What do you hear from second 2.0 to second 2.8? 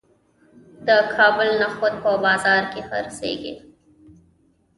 په بازار